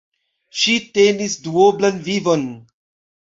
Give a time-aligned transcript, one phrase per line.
[0.61, 2.49] Ŝi tenis duoblan vivon.